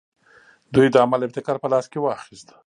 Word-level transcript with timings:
دوی 0.73 0.87
د 0.91 0.95
عمل 1.03 1.21
ابتکار 1.23 1.57
په 1.63 1.67
لاس 1.73 1.85
کې 1.91 1.99
واخیست. 2.01 2.47